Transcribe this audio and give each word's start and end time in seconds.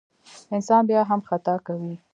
انسان 0.55 0.81
بیا 0.89 1.01
هم 1.09 1.19
خطا 1.29 1.55
کوي. 1.65 1.95